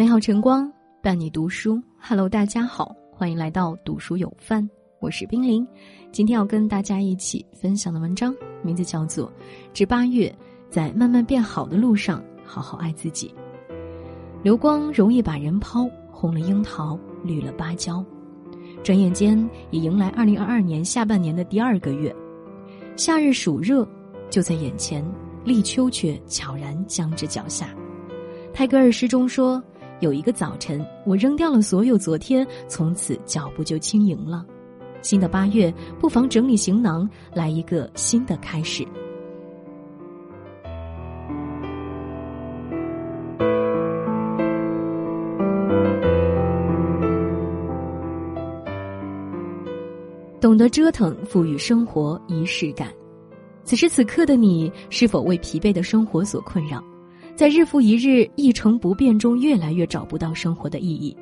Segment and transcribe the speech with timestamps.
[0.00, 0.66] 美好晨光
[1.02, 4.66] 伴你读书，Hello，大家好，欢迎来到读书有范，
[4.98, 5.68] 我是冰凌。
[6.10, 9.28] 今天要跟大家一起分享的文章名字叫做
[9.74, 10.34] 《值八月，
[10.70, 13.28] 在慢慢变好的路上，好好爱自己》。
[14.42, 18.02] 流光容易把人抛，红了樱桃，绿了芭蕉，
[18.82, 19.38] 转眼间
[19.70, 22.16] 已迎来二零二二年下半年的第二个月，
[22.96, 23.86] 夏日暑热
[24.30, 25.04] 就在眼前，
[25.44, 27.68] 立秋却悄然将至脚下。
[28.54, 29.62] 泰戈尔诗中说
[30.00, 34.44] ：“有一个早晨，我扔掉了所有昨天，从此脚步就轻盈了。
[35.02, 38.86] 新的八月，不妨整理行囊，来一个新的开始。”
[50.40, 52.88] 懂得折腾，赋予生活仪式感。
[53.62, 56.82] 此时此刻的你，是否为疲惫的生活所困扰？
[57.40, 61.16] 在日复一日一成不变中，越来越找不到生活的意义，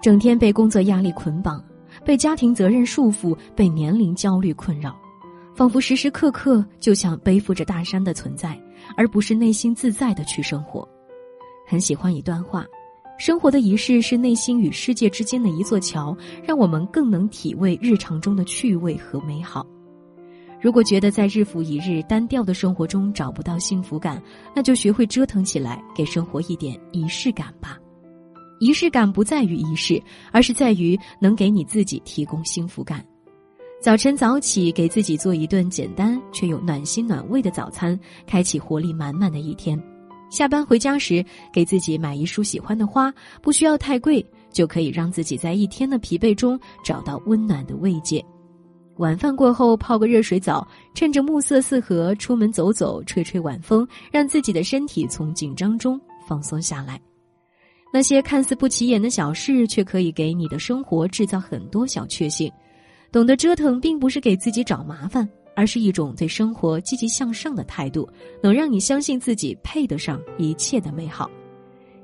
[0.00, 1.60] 整天被工作压力捆绑，
[2.04, 4.96] 被家庭责任束缚，被年龄焦虑困扰，
[5.56, 8.56] 仿佛时时刻刻就像背负着大山的存在，
[8.96, 10.88] 而不是内心自在的去生活。
[11.66, 12.64] 很喜欢一段话：
[13.18, 19.66] 生活的仪式是内心与世界之间的一座桥，让我们更能体味日常中的趣味和美好。
[20.60, 24.20] 如果觉得在日复一日单调的生活中找不到幸福感，
[24.54, 27.78] 那就学会折腾起来，给生活一点仪式感吧。
[28.58, 33.04] 仪式感不在于仪式，而是在于能给你自己提供幸福感。
[33.82, 39.80] 早晨早起，给自己做一顿简单却又暖心暖胃的早餐，开启活力满满的一天。
[40.30, 43.12] 下班回家时，给自己买一束喜欢的花，
[43.42, 48.24] 不需要太贵，就可以让自己在一天的疲惫中找到温暖的慰藉。
[48.96, 57.00] 晚饭过后泡个热水澡，趁着暮色四合出门走走，吹吹晚风，让自己的身体从紧张中放松下来。
[57.92, 62.50] 那些看似不起眼的小事，却可以给你的生活制造很多小确幸。
[63.12, 68.08] 懂得折腾，并不是给自己找麻烦，而是一种对生活积极向上的态度，
[68.42, 71.30] 能让你相信自己配得上一切的美好。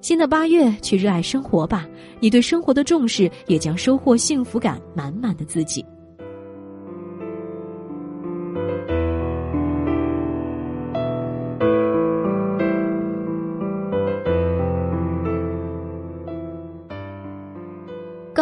[0.00, 1.88] 新的八月，去热爱生活吧！
[2.20, 5.84] 你对生活的重视，也将收获幸福感满满的自己。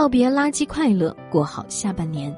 [0.06, 2.32] 告别垃圾快乐，过好下半年。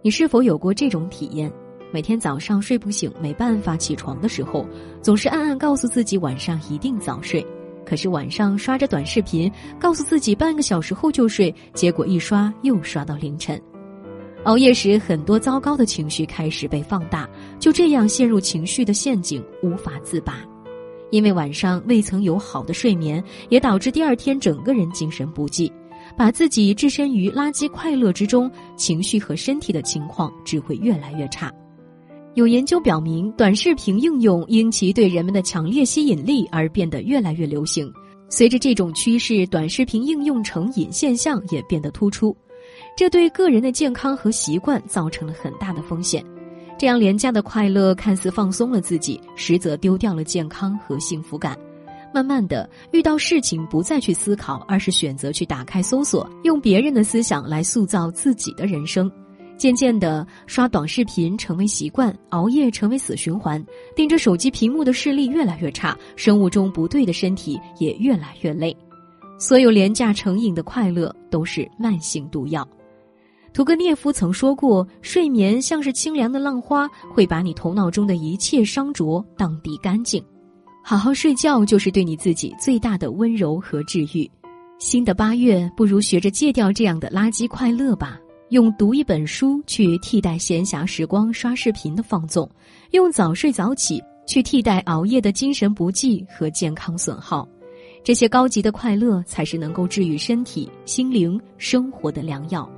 [0.00, 1.52] 你是否有过这种体验？
[1.92, 4.66] 每天早上睡不醒、没办法起床的时候，
[5.02, 7.46] 总是暗暗告诉自己晚上一定早睡。
[7.84, 13.60] 可是晚上刷着短视频，告诉自己半个小时后就睡，结果一刷又刷到凌晨。
[14.44, 17.28] 熬夜时，很多糟糕的情绪开始被放大，
[17.58, 20.38] 就这样陷入情绪的陷阱，无法自拔。
[21.10, 25.70] 因为晚上未曾有好的睡眠，也导致第二天整个人精神不济。
[26.16, 31.52] 把自己置身于垃圾快乐之中，情绪和身体的情况只会越来越差。
[32.34, 37.92] 有研究表明，短视频应用因其对人们的强烈吸引力而变得越来越流行。
[38.28, 42.36] 随着这种趋势，短视频应用成瘾现象也变得突出，
[42.96, 46.24] 这对个人的健康和习惯造成了很大的风险。
[46.76, 51.56] 这样廉价的快乐看似放松了自己，实则丢掉了健康和幸福感。
[52.14, 59.10] 慢慢的，遇到事情不再去思考，而是选择去打开搜索，用别人的思想来塑造自己的人生。
[59.56, 63.60] 渐渐的，刷短视频成为习惯，熬夜成为死循环，
[63.96, 68.76] 盯着手机屏幕的视力越来越差，生物钟不对的身体也越来越累。
[69.36, 72.64] 所有廉价成瘾的快乐都是慢性毒药。
[73.52, 80.24] 屠格涅夫曾说过：“睡眠像是清凉的浪花，会把你头脑中的一切伤浊荡涤干净。”
[80.86, 84.30] 好好睡觉就是对你自己最大的温柔和治愈。
[84.78, 88.20] 新的八月，不如学着戒掉这样的垃圾快乐吧。
[88.50, 92.46] 用读一本书去替代闲暇时光刷视频的放纵，
[92.90, 97.48] 用早睡早起去替代熬夜的精神不济和健康损耗。
[98.04, 102.70] 这些高级的快乐，才是能够治愈身体、心灵、生活的良药。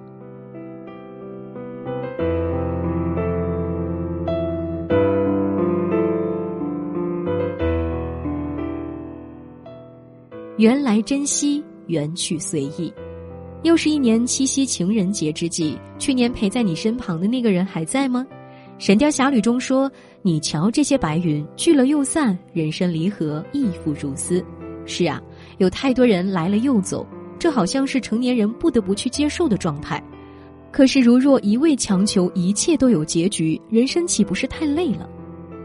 [10.59, 12.91] 缘来珍惜，缘去随意。
[13.63, 18.27] 又是一年七夕情人节之际，去年陪在你身旁的那个人还在吗？
[18.79, 19.91] 《神雕侠侣》中说
[20.23, 24.43] ：“你瞧这些白云，聚了又散，人生离合，亦复如斯。”
[24.87, 25.21] 是啊，
[25.59, 27.07] 有太多人来了又走，
[27.39, 30.03] 这好像是成年人不得不去接受的状态。
[30.73, 35.07] 可是，如若一味强求一切都有结局，人生岂不是太累了？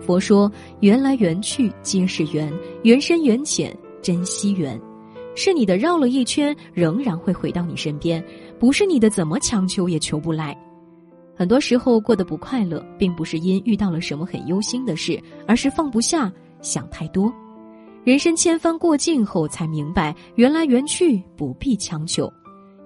[0.02, 0.52] 佛说
[0.82, 2.52] ：“缘来缘去皆是缘，
[2.84, 4.80] 缘深缘浅。”珍惜缘，
[5.36, 8.24] 是你的绕了一圈仍然会回到你身边，
[8.60, 10.58] 不是你的怎么强求也求不来。
[11.36, 16.32] 很多时候过得不快乐，并不是因遇到了什么很忧心的事，而是放不下，
[16.62, 17.34] 想太多。
[18.04, 22.32] 人生千帆过尽后，才明白缘来缘去不必强求。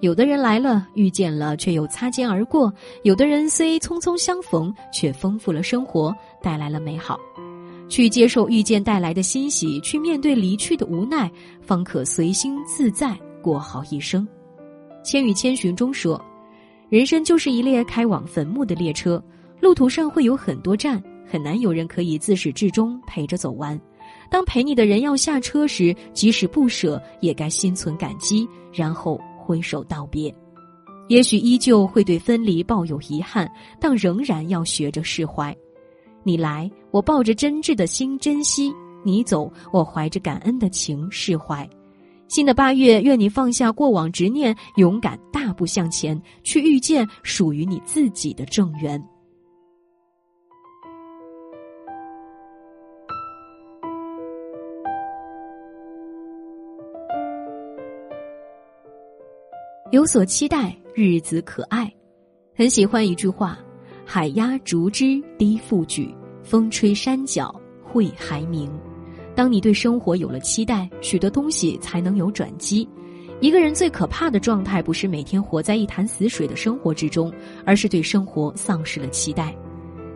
[0.00, 2.70] 有的人来了，遇见了，却又擦肩而过；
[3.02, 7.18] 有的人虽匆匆相逢，却丰富了生活，带来了美好。
[7.88, 11.30] 去接受遇见带来的欣喜，去面对离去的无奈，
[11.60, 14.26] 方可随心自在过好一生。
[15.02, 16.20] 《千与千寻》中说
[16.88, 19.22] ：“人生就是一列开往坟墓的列车，
[19.60, 23.80] 路途上会有很多站，很难有人可以自始至终陪着走完。
[24.30, 30.34] 当陪你的人要下车时，即使不舍，也该心存感激，然后。”挥手道别，
[31.06, 33.48] 也许依旧会对分离抱有遗憾，
[33.78, 35.56] 但仍然要学着释怀。
[36.26, 38.74] 你来，我抱着真挚的心珍惜；
[39.04, 41.64] 你走，我怀着感恩的情释怀。
[42.26, 49.00] 新的八月，愿你放下过往执念，勇敢大步向前，去遇见属于你自己的正缘。
[59.92, 61.88] 有所期待，日子可爱。
[62.56, 63.56] 很喜欢一句话
[64.08, 66.14] ：“海压竹枝低复举，
[66.44, 68.70] 风吹山脚会还鸣。”
[69.34, 72.88] 当你对生活有了期待，许多东西才能有转机。
[73.40, 77.30] 一个人最可怕的状态，不是每天活在一潭死水的生活之中，
[77.64, 79.54] 而是对生活丧失了期待。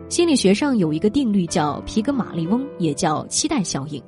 [0.07, 4.01] 心理学上有一个定律叫皮格马利翁，也叫期待效应。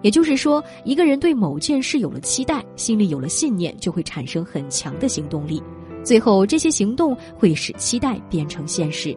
[0.00, 5.62] 也就是说，一个人对某件事有了期待，心里有了信念，就会产生很强的行动力。
[6.04, 9.16] 最后，这些行动会使期待变成现实。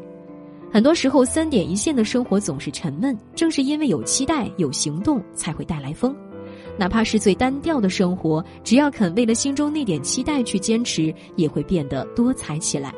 [0.71, 6.15] 很多时候，三点一线的生活总是沉闷，正是因为有期待、有行动，才会带来风。
[6.77, 12.93] 哪怕是最单调的生活，只要肯为了心中那点期待去坚持，也会变得多彩起来。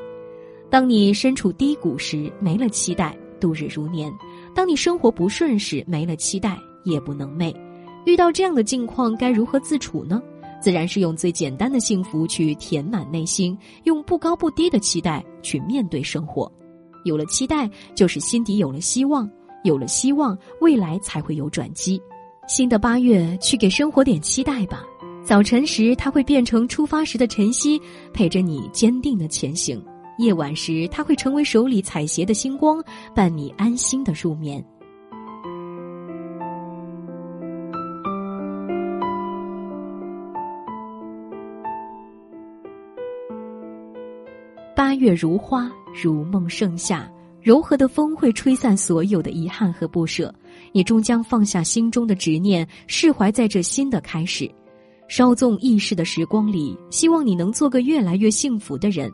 [0.69, 4.11] 当你身处低谷时，没了期待，度日如年；
[4.53, 7.55] 当你生活不顺时，没了期待，夜不能寐。
[8.05, 10.21] 遇到这样的境况，该如何自处呢？
[10.59, 16.51] 自然是用最简单的幸福去填满内心，用不高不低的期待去面对生活。
[17.05, 19.25] 有了期待，就是心底有了希望；
[19.63, 22.01] 有了希望，未来才会有转机。
[22.47, 24.83] 新的八月，去给生活点期待吧。
[25.23, 27.79] 早晨时，它会变成出发时的晨曦，
[28.13, 29.79] 陪着你坚定的前行；
[30.17, 32.83] 夜晚时，它会成为手里采撷的星光，
[33.15, 34.63] 伴你安心的入眠。
[44.89, 47.07] 八月如花，如梦盛夏，
[47.43, 50.33] 柔和的风会吹散所有的遗憾和不舍，
[50.71, 54.49] 你终将放下心中的执念，释怀在这新的开始。
[55.07, 59.13] 稍纵易逝的时光里，希望你能做个越来越幸福的人。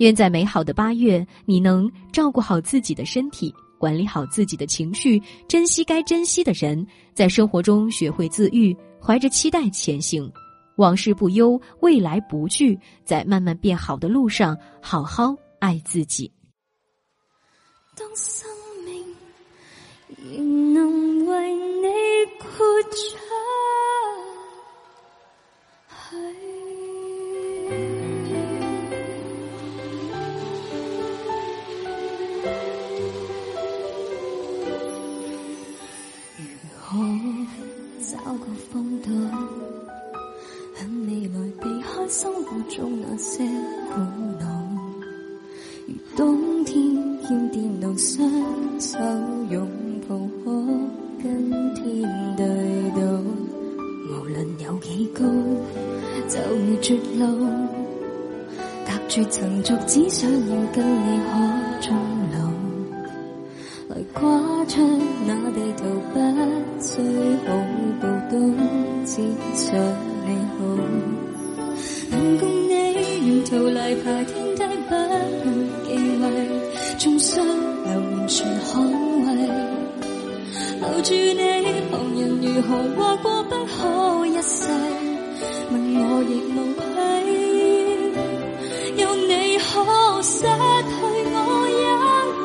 [0.00, 5.18] 愿在美好的八月，你能照顾好自己的身体，管理好自己的情绪，
[5.48, 10.30] 珍惜该珍惜的人，在生活中学会自愈，怀着期待前行。
[10.76, 16.32] 往事不忧，未来不惧，在慢慢变好的路上，好好爱自己。
[17.96, 18.48] 当生
[18.84, 19.16] 命
[20.32, 21.86] 仍能为你
[22.40, 23.16] 豁出去，
[43.18, 43.44] 些
[43.92, 44.00] 苦
[44.38, 44.46] 恼，
[45.86, 46.74] 如冬天
[47.22, 48.28] 欠电脑，双
[48.78, 48.98] 手
[49.50, 49.66] 拥
[50.08, 50.50] 抱可
[51.22, 51.84] 跟天
[52.36, 52.46] 对
[52.94, 53.00] 赌。
[54.08, 55.24] 无论有几高，
[56.28, 57.24] 就如绝路，
[58.84, 61.32] 隔绝层逐，只想要跟你可
[61.80, 61.96] 终
[62.32, 62.36] 老。
[63.88, 64.20] 来挂
[64.66, 64.80] 出
[65.26, 66.18] 那地图，不
[66.82, 67.00] 需
[67.46, 67.48] 好
[68.00, 68.34] 报都
[69.04, 69.22] 只
[69.54, 69.74] 想
[70.26, 70.60] 你好。
[73.48, 74.94] 能共你沿途泥爬天梯，不
[75.44, 75.48] 用
[75.84, 75.88] 忌
[76.20, 76.22] 讳，
[76.98, 78.66] 终需留言全捍
[79.24, 79.26] 卫。
[80.80, 81.40] 留住你，
[81.90, 84.68] 旁人如何话过不可一世，
[85.70, 86.82] 问我亦无愧。
[88.96, 89.62] 有你可
[90.22, 90.46] 失去
[91.32, 91.36] 我
[91.70, 91.78] 一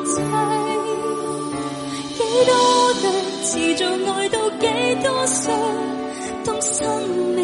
[0.06, 0.14] 切，
[2.16, 2.50] 几多
[3.00, 3.04] 对
[3.42, 4.62] 持续爱到几
[5.02, 5.42] 多岁，
[6.44, 6.78] 当生
[7.34, 7.40] 命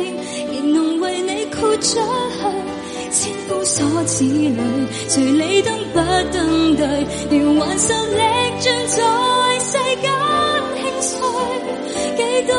[0.53, 1.29] 仍能为你。
[1.59, 1.99] 豁出，
[3.79, 4.57] 锁子里，
[5.09, 6.01] 谁理登不
[6.33, 6.85] 登对。
[7.39, 8.23] 如还受力
[8.59, 8.99] 尽在
[9.61, 10.11] 世间
[10.75, 11.13] 轻碎，
[12.17, 12.53] 几多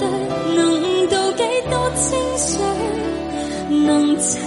[0.00, 0.02] 对
[0.56, 0.58] 能
[1.06, 2.02] 到几多清
[2.36, 2.48] 水。
[3.86, 4.40] 撑下